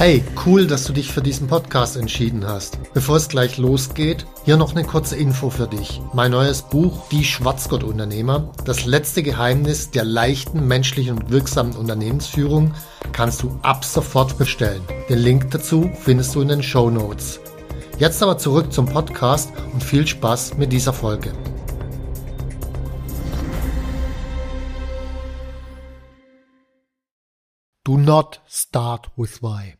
[0.00, 2.78] Hey, cool, dass du dich für diesen Podcast entschieden hast.
[2.94, 6.00] Bevor es gleich losgeht, hier noch eine kurze Info für dich.
[6.14, 12.72] Mein neues Buch Die Schwarzgott-Unternehmer, das letzte Geheimnis der leichten, menschlichen und wirksamen Unternehmensführung,
[13.12, 14.80] kannst du ab sofort bestellen.
[15.10, 17.38] Den Link dazu findest du in den Show Notes.
[17.98, 21.30] Jetzt aber zurück zum Podcast und viel Spaß mit dieser Folge.
[27.84, 29.79] Do not start with why.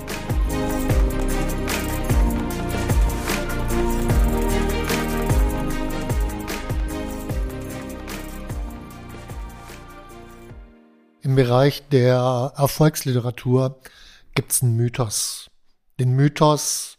[11.31, 13.79] Im Bereich der Erfolgsliteratur
[14.35, 15.49] gibt es einen Mythos.
[15.97, 16.97] Den Mythos,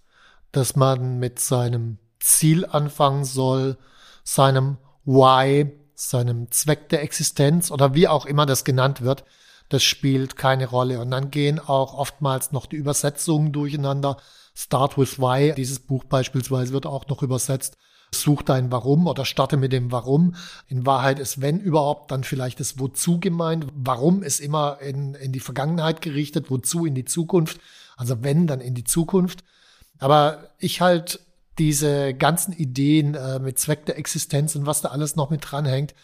[0.52, 3.76] dass man mit seinem Ziel anfangen soll,
[4.24, 9.24] seinem Why, seinem Zweck der Existenz oder wie auch immer das genannt wird,
[9.68, 11.00] das spielt keine Rolle.
[11.00, 14.16] Und dann gehen auch oftmals noch die Übersetzungen durcheinander.
[14.54, 17.76] Start with Why, dieses Buch beispielsweise wird auch noch übersetzt
[18.14, 20.34] such dein Warum oder starte mit dem Warum.
[20.68, 23.66] In Wahrheit ist, wenn überhaupt, dann vielleicht das Wozu gemeint.
[23.74, 27.60] Warum ist immer in, in die Vergangenheit gerichtet, wozu in die Zukunft.
[27.96, 29.44] Also wenn, dann in die Zukunft.
[29.98, 31.20] Aber ich halt
[31.58, 35.94] diese ganzen Ideen äh, mit Zweck der Existenz und was da alles noch mit dranhängt,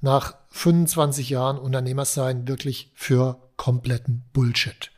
[0.00, 4.90] nach 25 Jahren Unternehmersein wirklich für kompletten Bullshit.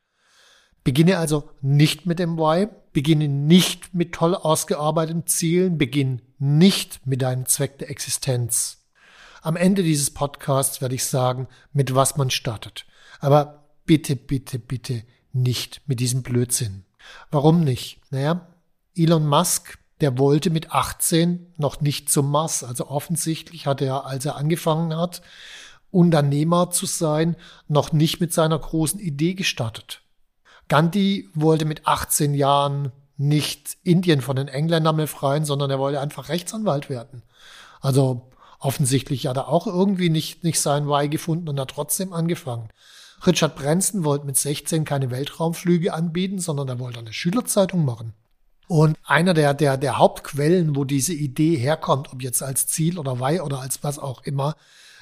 [0.84, 7.22] Beginne also nicht mit dem Why, beginne nicht mit toll ausgearbeiteten Zielen, beginne nicht mit
[7.22, 8.78] deinem Zweck der Existenz.
[9.42, 12.86] Am Ende dieses Podcasts werde ich sagen, mit was man startet.
[13.20, 16.84] Aber bitte, bitte, bitte nicht mit diesem Blödsinn.
[17.30, 18.00] Warum nicht?
[18.10, 18.48] Naja,
[18.94, 22.64] Elon Musk, der wollte mit 18 noch nicht zum Mars.
[22.64, 25.22] Also offensichtlich hat er, als er angefangen hat,
[25.90, 27.36] Unternehmer zu sein,
[27.68, 30.02] noch nicht mit seiner großen Idee gestartet.
[30.70, 36.30] Gandhi wollte mit 18 Jahren nicht Indien von den Engländern befreien, sondern er wollte einfach
[36.30, 37.22] Rechtsanwalt werden.
[37.82, 42.68] Also offensichtlich hat er auch irgendwie nicht, nicht sein Why gefunden und hat trotzdem angefangen.
[43.26, 48.14] Richard Branson wollte mit 16 keine Weltraumflüge anbieten, sondern er wollte eine Schülerzeitung machen.
[48.68, 53.18] Und einer der, der, der Hauptquellen, wo diese Idee herkommt, ob jetzt als Ziel oder
[53.18, 54.54] Why oder als was auch immer,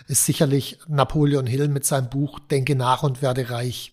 [0.07, 3.93] ist sicherlich Napoleon Hill mit seinem Buch Denke nach und werde reich.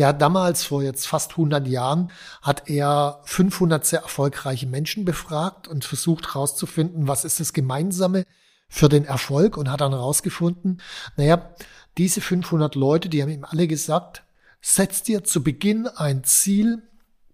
[0.00, 5.68] Der hat damals, vor jetzt fast 100 Jahren, hat er 500 sehr erfolgreiche Menschen befragt
[5.68, 8.24] und versucht herauszufinden, was ist das Gemeinsame
[8.66, 10.80] für den Erfolg und hat dann herausgefunden,
[11.18, 11.50] naja,
[11.98, 14.22] diese 500 Leute, die haben ihm alle gesagt,
[14.62, 16.82] setz dir zu Beginn ein Ziel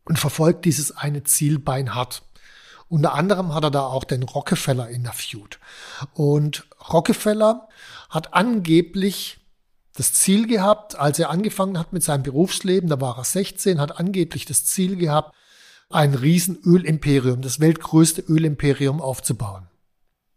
[0.05, 2.25] und verfolgt dieses eine Ziel beinhart.
[2.89, 5.61] Unter anderem hat er da auch den Rockefeller interviewt.
[6.15, 7.69] Und Rockefeller
[8.11, 9.39] hat angeblich
[9.97, 13.99] das Ziel gehabt, als er angefangen hat mit seinem Berufsleben, da war er 16, hat
[13.99, 15.35] angeblich das Ziel gehabt,
[15.89, 19.69] ein riesen Ölimperium, das weltgrößte Ölimperium aufzubauen.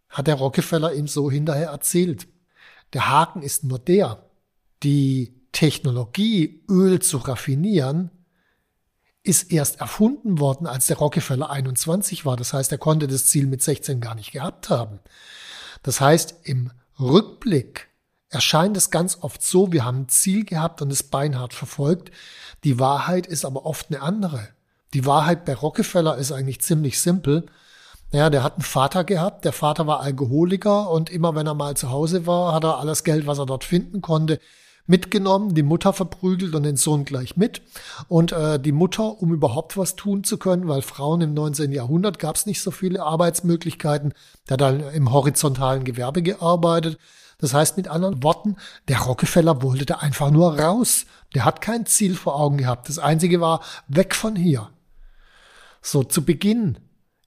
[0.08, 2.28] Hat der Rockefeller ihm so hinterher erzählt.
[2.94, 4.24] Der Haken ist nur der,
[4.82, 8.12] die Technologie, Öl zu raffinieren,
[9.24, 12.38] ist erst erfunden worden, als der Rockefeller 21 war.
[12.38, 15.00] Das heißt, er konnte das Ziel mit 16 gar nicht gehabt haben.
[15.84, 17.89] Das heißt, im Rückblick
[18.30, 22.12] erscheint es ganz oft so, wir haben ein Ziel gehabt und es beinhart verfolgt.
[22.64, 24.50] Die Wahrheit ist aber oft eine andere.
[24.94, 27.46] Die Wahrheit bei Rockefeller ist eigentlich ziemlich simpel.
[28.12, 31.78] Naja, der hat einen Vater gehabt, der Vater war Alkoholiker und immer wenn er mal
[31.78, 34.40] zu Hause war, hat er alles Geld, was er dort finden konnte,
[34.88, 37.62] mitgenommen, die Mutter verprügelt und den Sohn gleich mit.
[38.08, 41.72] Und äh, die Mutter, um überhaupt was tun zu können, weil Frauen im 19.
[41.72, 44.16] Jahrhundert gab es nicht so viele Arbeitsmöglichkeiten,
[44.48, 46.98] der hat dann im horizontalen Gewerbe gearbeitet.
[47.40, 48.58] Das heißt mit anderen Worten,
[48.88, 51.06] der Rockefeller wollte da einfach nur raus.
[51.34, 52.90] Der hat kein Ziel vor Augen gehabt.
[52.90, 54.70] Das Einzige war, weg von hier.
[55.82, 56.78] So, zu Beginn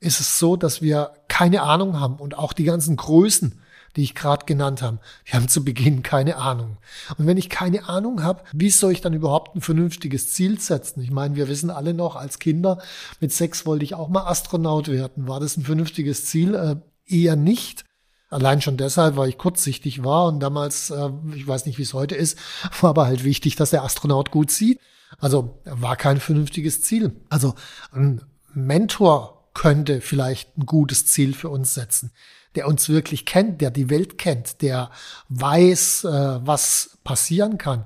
[0.01, 3.59] ist es so, dass wir keine Ahnung haben und auch die ganzen Größen,
[3.97, 6.79] die ich gerade genannt habe, die haben zu Beginn keine Ahnung.
[7.17, 11.03] Und wenn ich keine Ahnung habe, wie soll ich dann überhaupt ein vernünftiges Ziel setzen?
[11.03, 12.79] Ich meine, wir wissen alle noch, als Kinder,
[13.21, 15.29] mit sechs wollte ich auch mal Astronaut werden.
[15.29, 16.55] War das ein vernünftiges Ziel?
[16.55, 16.77] Äh,
[17.07, 17.85] eher nicht.
[18.33, 21.93] Allein schon deshalb, weil ich kurzsichtig war und damals, äh, ich weiß nicht, wie es
[21.93, 22.39] heute ist,
[22.81, 24.81] war aber halt wichtig, dass der Astronaut gut sieht.
[25.19, 27.15] Also war kein vernünftiges Ziel.
[27.29, 27.55] Also
[27.93, 28.23] ein
[28.55, 32.11] Mentor könnte vielleicht ein gutes Ziel für uns setzen,
[32.55, 34.91] der uns wirklich kennt, der die Welt kennt, der
[35.29, 37.85] weiß, äh, was passieren kann.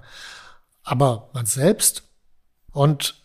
[0.84, 2.04] Aber man selbst
[2.70, 3.16] und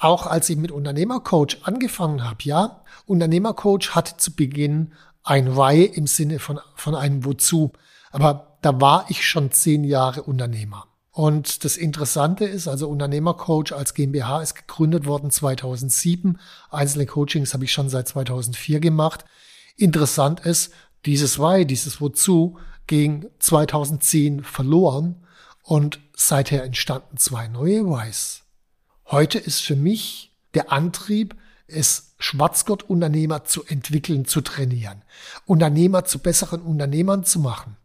[0.00, 4.92] auch als ich mit Unternehmercoach angefangen habe, ja, Unternehmercoach hatte zu Beginn
[5.28, 7.72] ein Why im Sinne von, von einem Wozu.
[8.10, 10.86] Aber da war ich schon zehn Jahre Unternehmer.
[11.10, 16.38] Und das Interessante ist, also Unternehmercoach als GmbH ist gegründet worden 2007.
[16.70, 19.26] Einzelne Coachings habe ich schon seit 2004 gemacht.
[19.76, 20.72] Interessant ist,
[21.04, 25.26] dieses Why, dieses Wozu ging 2010 verloren
[25.62, 28.44] und seither entstanden zwei neue Whys.
[29.04, 31.36] Heute ist für mich der Antrieb,
[31.68, 35.02] es Schwarzgurt-Unternehmer zu entwickeln, zu trainieren,
[35.46, 37.76] Unternehmer zu besseren Unternehmern zu machen.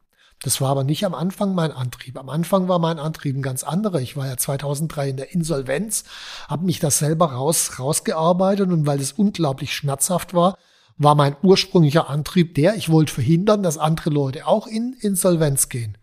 [0.42, 2.18] Das war aber nicht am Anfang mein Antrieb.
[2.18, 4.02] Am Anfang war mein Antrieb ein ganz anderer.
[4.02, 6.04] Ich war ja 2003 in der Insolvenz,
[6.50, 10.58] habe mich das selber raus, rausgearbeitet und weil es unglaublich schmerzhaft war,
[10.98, 15.98] war mein ursprünglicher Antrieb der, ich wollte verhindern, dass andere Leute auch in Insolvenz gehen.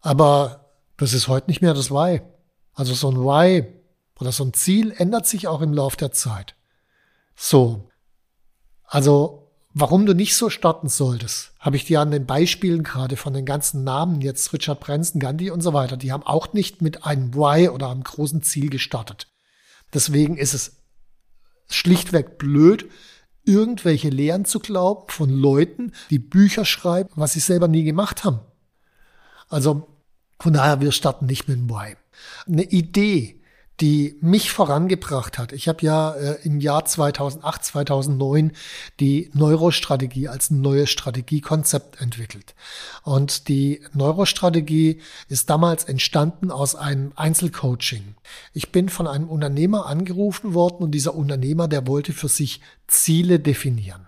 [0.00, 0.66] Aber
[0.96, 2.22] das ist heute nicht mehr das Why.
[2.74, 3.66] Also so ein Why
[4.20, 6.54] oder so ein Ziel ändert sich auch im Lauf der Zeit.
[7.38, 7.88] So.
[8.84, 9.48] Also
[9.80, 13.44] Warum du nicht so starten solltest, habe ich dir an den Beispielen gerade von den
[13.44, 17.32] ganzen Namen, jetzt Richard Branson, Gandhi und so weiter, die haben auch nicht mit einem
[17.34, 19.28] Why oder einem großen Ziel gestartet.
[19.94, 20.78] Deswegen ist es
[21.70, 22.90] schlichtweg blöd,
[23.44, 28.40] irgendwelche Lehren zu glauben von Leuten, die Bücher schreiben, was sie selber nie gemacht haben.
[29.48, 29.86] Also
[30.40, 31.94] von daher, wir starten nicht mit dem Why.
[32.48, 33.37] Eine Idee,
[33.80, 35.52] die mich vorangebracht hat.
[35.52, 38.52] Ich habe ja äh, im Jahr 2008, 2009
[38.98, 42.54] die Neurostrategie als neues Strategiekonzept entwickelt.
[43.04, 48.16] Und die Neurostrategie ist damals entstanden aus einem Einzelcoaching.
[48.52, 53.38] Ich bin von einem Unternehmer angerufen worden und dieser Unternehmer, der wollte für sich Ziele
[53.38, 54.07] definieren.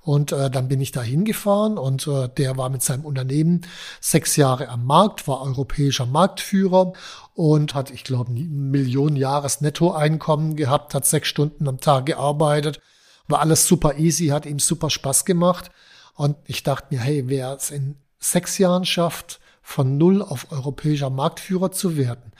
[0.00, 3.62] Und äh, dann bin ich da hingefahren und äh, der war mit seinem Unternehmen
[4.00, 6.92] sechs Jahre am Markt, war europäischer Marktführer
[7.34, 12.80] und hat, ich glaube, ein Millionen Jahres Nettoeinkommen gehabt, hat sechs Stunden am Tag gearbeitet,
[13.28, 15.70] war alles super easy, hat ihm super Spaß gemacht.
[16.14, 21.10] Und ich dachte mir, hey, wer es in sechs Jahren schafft, von null auf europäischer
[21.10, 22.32] Marktführer zu werden.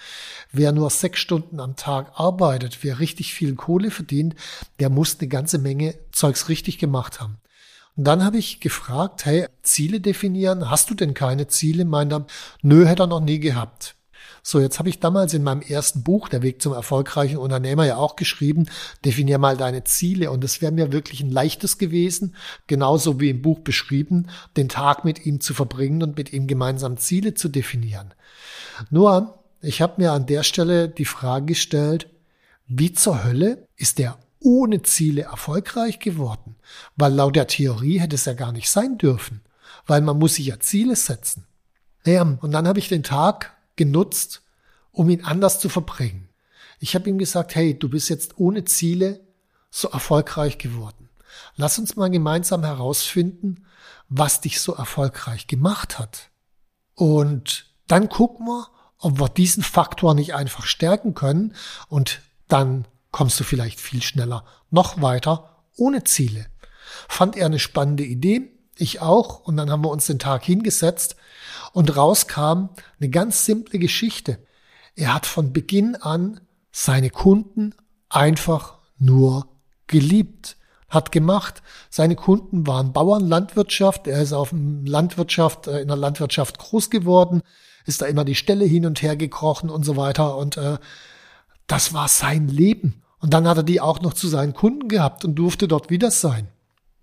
[0.52, 4.36] Wer nur sechs Stunden am Tag arbeitet, wer richtig viel Kohle verdient,
[4.78, 7.38] der muss eine ganze Menge Zeugs richtig gemacht haben.
[7.96, 11.84] Und dann habe ich gefragt, hey, Ziele definieren, hast du denn keine Ziele?
[11.84, 12.26] Meint er,
[12.62, 13.96] nö, hätte er noch nie gehabt.
[14.46, 17.96] So, jetzt habe ich damals in meinem ersten Buch, Der Weg zum erfolgreichen Unternehmer, ja
[17.96, 18.66] auch geschrieben,
[19.02, 20.30] definier mal deine Ziele.
[20.30, 22.36] Und es wäre mir wirklich ein leichtes gewesen,
[22.66, 24.26] genauso wie im Buch beschrieben,
[24.58, 28.12] den Tag mit ihm zu verbringen und mit ihm gemeinsam Ziele zu definieren.
[28.90, 32.10] Nur, ich habe mir an der Stelle die Frage gestellt,
[32.66, 36.56] wie zur Hölle ist der ohne Ziele erfolgreich geworden,
[36.96, 39.40] weil laut der Theorie hätte es ja gar nicht sein dürfen,
[39.86, 41.46] weil man muss sich ja Ziele setzen.
[42.04, 44.42] Naja, und dann habe ich den Tag genutzt,
[44.92, 46.28] um ihn anders zu verbringen.
[46.78, 49.20] Ich habe ihm gesagt, hey, du bist jetzt ohne Ziele
[49.70, 51.08] so erfolgreich geworden.
[51.56, 53.66] Lass uns mal gemeinsam herausfinden,
[54.08, 56.30] was dich so erfolgreich gemacht hat.
[56.94, 58.68] Und dann gucken wir,
[58.98, 61.54] ob wir diesen Faktor nicht einfach stärken können
[61.88, 66.46] und dann kommst du vielleicht viel schneller noch weiter ohne Ziele.
[67.08, 71.16] Fand er eine spannende Idee, ich auch, und dann haben wir uns den Tag hingesetzt
[71.74, 74.38] und rauskam eine ganz simple Geschichte.
[74.94, 76.40] Er hat von Beginn an
[76.70, 77.74] seine Kunden
[78.08, 79.48] einfach nur
[79.88, 80.56] geliebt,
[80.88, 81.62] hat gemacht.
[81.90, 84.06] Seine Kunden waren Bauern, Landwirtschaft.
[84.06, 87.42] Er ist auf dem Landwirtschaft, äh, in der Landwirtschaft groß geworden,
[87.86, 90.36] ist da immer die Stelle hin und her gekrochen und so weiter.
[90.36, 90.78] Und äh,
[91.66, 93.02] das war sein Leben.
[93.18, 96.12] Und dann hat er die auch noch zu seinen Kunden gehabt und durfte dort wieder
[96.12, 96.48] sein.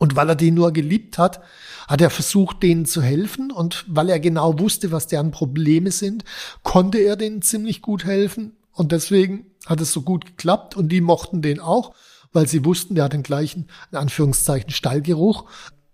[0.02, 1.42] Und weil er die nur geliebt hat,
[1.88, 3.52] hat er versucht, denen zu helfen.
[3.52, 6.24] Und weil er genau wusste, was deren Probleme sind,
[6.64, 8.58] konnte er denen ziemlich gut helfen.
[8.72, 10.76] Und deswegen hat es so gut geklappt.
[10.76, 11.94] Und die mochten den auch,
[12.34, 15.46] weil sie wussten, der hat den gleichen, in Anführungszeichen, Stallgeruch.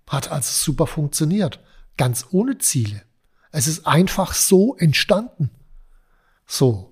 [0.08, 1.60] Hat also super funktioniert.
[1.98, 3.02] Ganz ohne Ziele.
[3.52, 5.50] Es ist einfach so entstanden.
[6.46, 6.87] So.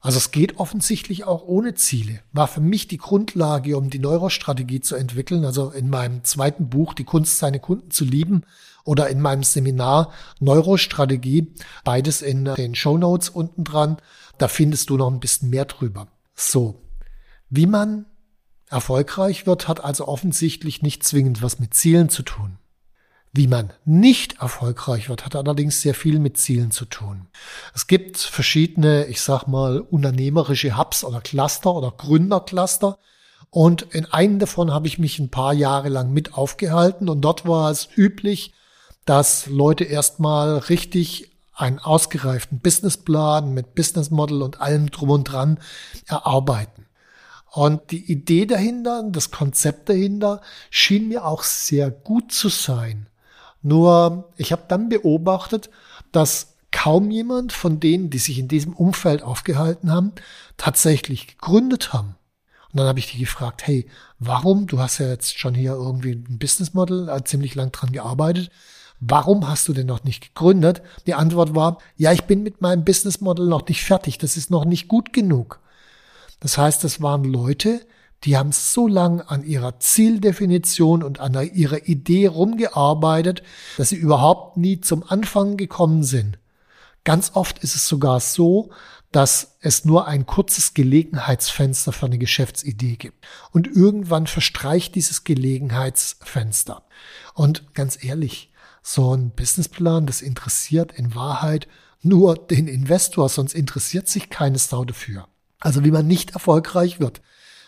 [0.00, 2.20] Also es geht offensichtlich auch ohne Ziele.
[2.32, 5.44] War für mich die Grundlage, um die Neurostrategie zu entwickeln.
[5.44, 8.44] Also in meinem zweiten Buch, Die Kunst, seine Kunden zu lieben,
[8.88, 11.52] oder in meinem Seminar Neurostrategie,
[11.84, 13.98] beides in den Show Notes unten dran.
[14.38, 16.08] Da findest du noch ein bisschen mehr drüber.
[16.34, 16.82] So.
[17.50, 18.06] Wie man
[18.70, 22.58] erfolgreich wird, hat also offensichtlich nicht zwingend was mit Zielen zu tun.
[23.32, 27.26] Wie man nicht erfolgreich wird, hat allerdings sehr viel mit Zielen zu tun.
[27.74, 32.98] Es gibt verschiedene, ich sag mal, unternehmerische Hubs oder Cluster oder Gründercluster.
[33.50, 37.46] Und in einem davon habe ich mich ein paar Jahre lang mit aufgehalten und dort
[37.46, 38.52] war es üblich,
[39.04, 45.58] dass Leute erstmal richtig einen ausgereiften Businessplan mit Business Model und allem drum und dran
[46.06, 46.86] erarbeiten.
[47.50, 53.08] Und die Idee dahinter, das Konzept dahinter schien mir auch sehr gut zu sein.
[53.62, 55.70] Nur ich habe dann beobachtet,
[56.12, 60.12] dass kaum jemand von denen, die sich in diesem Umfeld aufgehalten haben,
[60.56, 62.16] tatsächlich gegründet haben.
[62.70, 63.86] Und dann habe ich die gefragt, hey,
[64.18, 64.66] warum?
[64.66, 68.50] Du hast ja jetzt schon hier irgendwie ein Business Model äh, ziemlich lang dran gearbeitet.
[69.00, 70.82] Warum hast du denn noch nicht gegründet?
[71.06, 74.18] Die Antwort war, ja, ich bin mit meinem Business Model noch nicht fertig.
[74.18, 75.60] Das ist noch nicht gut genug.
[76.40, 77.80] Das heißt, das waren Leute,
[78.24, 83.42] die haben so lang an ihrer Zieldefinition und an ihrer Idee rumgearbeitet,
[83.76, 86.38] dass sie überhaupt nie zum Anfang gekommen sind.
[87.04, 88.70] Ganz oft ist es sogar so,
[89.12, 93.26] dass es nur ein kurzes Gelegenheitsfenster für eine Geschäftsidee gibt.
[93.52, 96.82] Und irgendwann verstreicht dieses Gelegenheitsfenster.
[97.34, 101.68] Und ganz ehrlich, so ein Businessplan, das interessiert in Wahrheit
[102.02, 105.28] nur den Investor, sonst interessiert sich keine Sau dafür.
[105.60, 107.20] Also wie man nicht erfolgreich wird.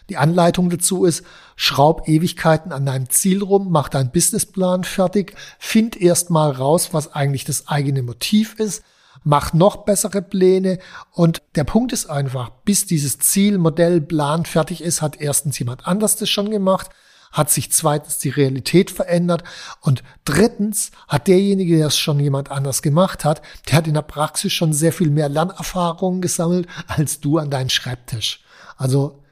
[0.08, 1.24] Die Anleitung dazu ist,
[1.56, 7.12] schraub Ewigkeiten an deinem Ziel rum, mach deinen Businessplan fertig, find erst mal raus, was
[7.12, 8.82] eigentlich das eigene Motiv ist,
[9.22, 10.78] mach noch bessere Pläne
[11.12, 15.86] und der Punkt ist einfach, bis dieses Ziel, Modell, Plan fertig ist, hat erstens jemand
[15.86, 16.90] anders das schon gemacht,
[17.32, 19.44] hat sich zweitens die Realität verändert
[19.80, 24.02] und drittens hat derjenige, der es schon jemand anders gemacht hat, der hat in der
[24.02, 28.42] Praxis schon sehr viel mehr Lernerfahrungen gesammelt als du an deinem Schreibtisch.
[28.76, 29.22] Also,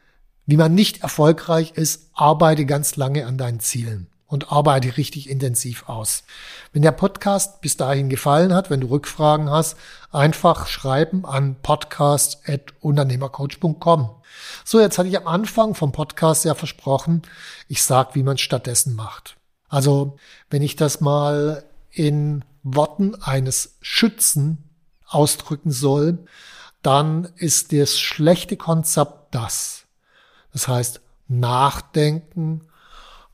[0.49, 5.91] wie man nicht erfolgreich ist, arbeite ganz lange an deinen Zielen und arbeite richtig intensiv
[5.91, 6.23] aus.
[6.73, 9.77] Wenn der Podcast bis dahin gefallen hat, wenn du Rückfragen hast,
[10.11, 14.11] einfach schreiben an podcast.unternehmercoach.com.
[14.65, 17.21] So, jetzt hatte ich am Anfang vom Podcast ja versprochen,
[17.69, 19.37] ich sag, wie man stattdessen macht.
[19.69, 20.17] Also,
[20.49, 24.65] wenn ich das mal in Worten eines Schützen
[25.07, 26.21] ausdrücken soll,
[26.83, 29.78] dann ist das schlechte Konzept das.
[30.53, 32.63] Das heißt, nachdenken,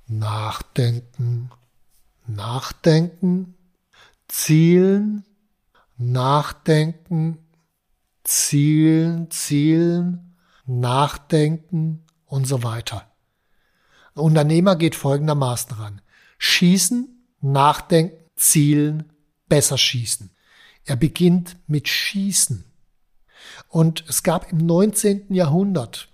[0.07, 1.51] nachdenken,
[2.27, 3.55] nachdenken,
[4.29, 5.25] zielen,
[5.97, 7.39] nachdenken,
[8.25, 13.11] zielen, zielen, nachdenken und so weiter.
[14.15, 16.01] Ein Unternehmer geht folgendermaßen ran.
[16.39, 19.13] Schießen, nachdenken, zielen,
[19.49, 20.31] besser schießen.
[20.85, 22.65] Er beginnt mit Schießen.
[23.69, 25.33] Und es gab im 19.
[25.33, 26.09] Jahrhundert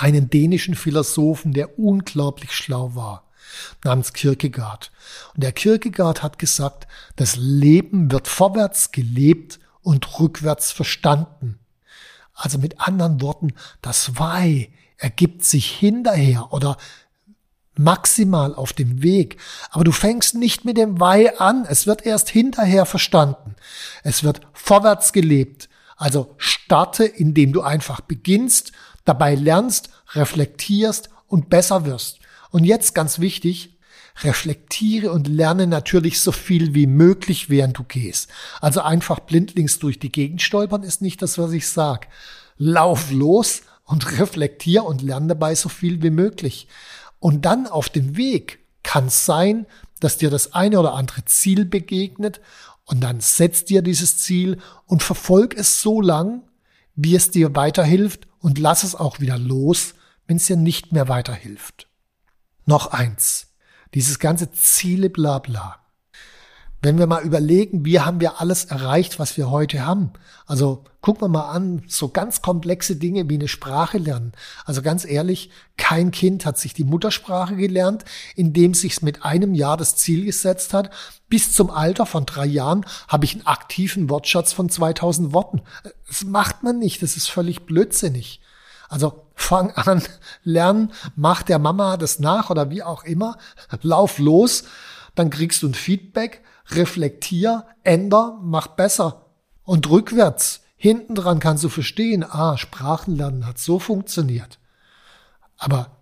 [0.00, 3.28] einen dänischen Philosophen, der unglaublich schlau war,
[3.84, 4.90] namens Kierkegaard.
[5.34, 11.58] Und der Kierkegaard hat gesagt, das Leben wird vorwärts gelebt und rückwärts verstanden.
[12.34, 13.52] Also mit anderen Worten,
[13.82, 16.78] das Why ergibt sich hinterher oder
[17.76, 19.38] maximal auf dem Weg.
[19.70, 21.66] Aber du fängst nicht mit dem Why an.
[21.68, 23.56] Es wird erst hinterher verstanden.
[24.02, 25.68] Es wird vorwärts gelebt.
[25.96, 28.72] Also starte, indem du einfach beginnst
[29.10, 32.20] dabei lernst, reflektierst und besser wirst.
[32.50, 33.76] Und jetzt ganz wichtig,
[34.22, 38.30] reflektiere und lerne natürlich so viel wie möglich, während du gehst.
[38.60, 42.06] Also einfach blindlings durch die Gegend stolpern ist nicht das, was ich sag.
[42.56, 46.68] Lauf los und reflektier und lerne dabei so viel wie möglich.
[47.18, 49.66] Und dann auf dem Weg kann es sein,
[49.98, 52.40] dass dir das eine oder andere Ziel begegnet
[52.84, 56.42] und dann setz dir dieses Ziel und verfolg es so lang,
[56.94, 59.94] wie es dir weiterhilft und lass es auch wieder los,
[60.26, 61.88] wenn es dir nicht mehr weiterhilft.
[62.66, 63.48] Noch eins.
[63.94, 65.79] Dieses ganze Ziele Blabla.
[66.82, 70.12] Wenn wir mal überlegen, wie haben wir alles erreicht, was wir heute haben.
[70.46, 74.32] Also gucken wir mal an, so ganz komplexe Dinge wie eine Sprache lernen.
[74.64, 79.76] Also ganz ehrlich, kein Kind hat sich die Muttersprache gelernt, indem sich mit einem Jahr
[79.76, 80.90] das Ziel gesetzt hat.
[81.28, 85.60] Bis zum Alter von drei Jahren habe ich einen aktiven Wortschatz von 2000 Worten.
[86.08, 88.40] Das macht man nicht, das ist völlig blödsinnig.
[88.88, 90.02] Also fang an,
[90.44, 93.36] lern, mach der Mama das nach oder wie auch immer,
[93.82, 94.64] lauf los,
[95.14, 96.42] dann kriegst du ein Feedback,
[96.74, 99.26] reflektier, änder, mach besser.
[99.64, 104.58] Und rückwärts, hinten dran kannst du verstehen, ah, Sprachenlernen hat so funktioniert.
[105.56, 105.98] Aber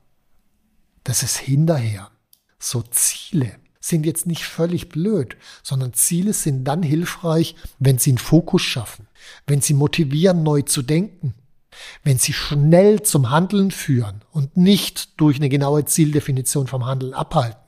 [1.05, 2.11] das ist hinterher.
[2.59, 8.19] So Ziele sind jetzt nicht völlig blöd, sondern Ziele sind dann hilfreich, wenn sie einen
[8.19, 9.09] Fokus schaffen,
[9.47, 11.35] wenn sie motivieren, neu zu denken,
[12.03, 17.61] wenn sie schnell zum Handeln führen und nicht durch eine genaue Zieldefinition vom Handeln abhalten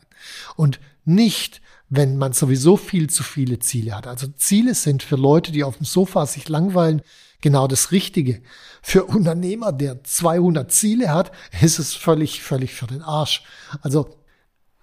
[0.57, 4.07] und nicht wenn man sowieso viel zu viele Ziele hat.
[4.07, 7.03] Also Ziele sind für Leute, die auf dem Sofa sich langweilen,
[7.41, 8.43] genau das Richtige.
[8.81, 13.43] Für Unternehmer, der 200 Ziele hat, ist es völlig, völlig für den Arsch.
[13.83, 14.17] Also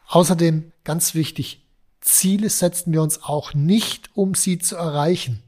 [0.07, 1.65] außerdem ganz wichtig,
[2.01, 5.41] Ziele setzen wir uns auch nicht, um sie zu erreichen,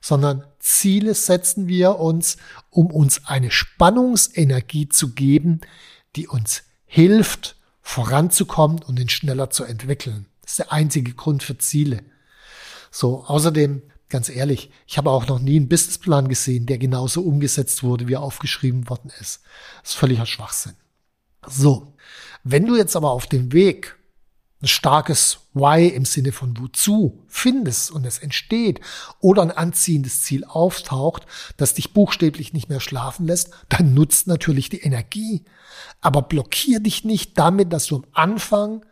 [0.00, 2.36] sondern Ziele setzen wir uns,
[2.70, 5.60] um uns eine Spannungsenergie zu geben,
[6.14, 10.26] die uns hilft, voranzukommen und ihn schneller zu entwickeln.
[10.44, 12.04] Das ist der einzige Grund für Ziele.
[12.90, 17.82] So, außerdem, ganz ehrlich, ich habe auch noch nie einen Businessplan gesehen, der genauso umgesetzt
[17.82, 19.40] wurde, wie er aufgeschrieben worden ist.
[19.82, 20.74] Das ist völliger Schwachsinn.
[21.46, 21.94] So,
[22.44, 23.96] wenn du jetzt aber auf dem Weg
[24.62, 28.80] ein starkes Why im Sinne von wozu findest und es entsteht
[29.20, 34.68] oder ein anziehendes Ziel auftaucht, das dich buchstäblich nicht mehr schlafen lässt, dann nutzt natürlich
[34.70, 35.44] die Energie.
[36.00, 38.84] Aber blockier dich nicht damit, dass du am Anfang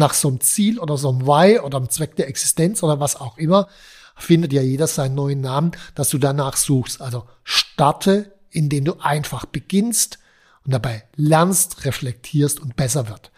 [0.00, 3.16] nach so einem Ziel oder so einem Why oder einem Zweck der Existenz oder was
[3.16, 3.68] auch immer,
[4.16, 7.00] findet ja jeder seinen neuen Namen, dass du danach suchst.
[7.00, 10.18] Also starte, indem du einfach beginnst
[10.64, 13.30] und dabei lernst, reflektierst und besser wird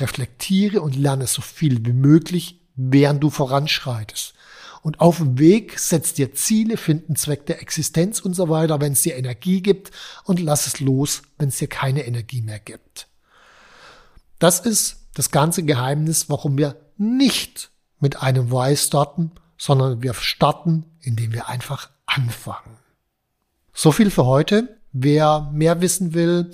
[0.00, 4.34] reflektiere und lerne so viel wie möglich, während du voranschreitest.
[4.82, 8.92] Und auf dem Weg setzt dir Ziele, finden Zweck der Existenz und so weiter, wenn
[8.92, 9.92] es dir Energie gibt
[10.24, 13.06] und lass es los, wenn es dir keine Energie mehr gibt.
[14.40, 20.84] Das ist das ganze Geheimnis, warum wir nicht mit einem Why starten, sondern wir starten,
[21.00, 22.78] indem wir einfach anfangen.
[23.72, 24.80] So viel für heute.
[24.92, 26.50] Wer mehr wissen will,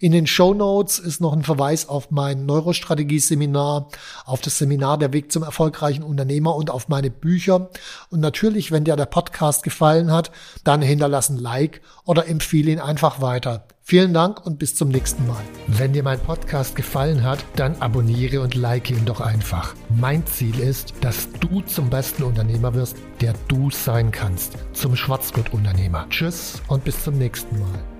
[0.00, 3.88] in den Show Notes ist noch ein Verweis auf mein Neurostrategie-Seminar,
[4.24, 7.68] auf das Seminar Der Weg zum erfolgreichen Unternehmer und auf meine Bücher.
[8.08, 10.30] Und natürlich, wenn dir der Podcast gefallen hat,
[10.64, 13.66] dann hinterlass ein Like oder empfehle ihn einfach weiter.
[13.82, 15.42] Vielen Dank und bis zum nächsten Mal.
[15.66, 19.74] Wenn dir mein Podcast gefallen hat, dann abonniere und like ihn doch einfach.
[19.90, 24.54] Mein Ziel ist, dass du zum besten Unternehmer wirst, der du sein kannst.
[24.72, 26.06] Zum Schwarzgurt-Unternehmer.
[26.08, 27.99] Tschüss und bis zum nächsten Mal.